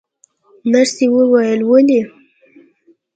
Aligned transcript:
نرسې 0.71 1.05
وویل: 1.13 1.59
ولې؟ 1.69 2.01